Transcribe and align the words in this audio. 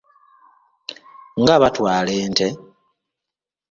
Nga 1.41 1.55
batwaala 1.61 2.11
ente. 2.25 2.47